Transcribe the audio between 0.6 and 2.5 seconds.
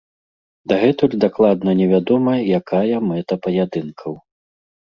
Дагэтуль дакладна невядома,